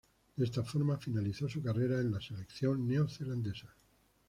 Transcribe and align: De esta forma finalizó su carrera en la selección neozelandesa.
De 0.35 0.45
esta 0.45 0.63
forma 0.63 0.97
finalizó 0.97 1.47
su 1.47 1.61
carrera 1.61 1.99
en 2.01 2.11
la 2.11 2.19
selección 2.19 2.87
neozelandesa. 2.87 3.71